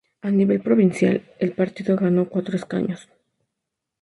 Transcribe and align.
A 0.23 0.31
nivel 0.31 0.61
provincial, 0.61 1.21
el 1.37 1.51
partido 1.53 1.95
ganó 1.95 2.27
cuatro 2.27 2.55
escaños. 2.55 3.07